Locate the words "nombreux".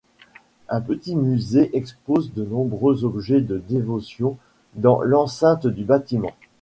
2.43-3.05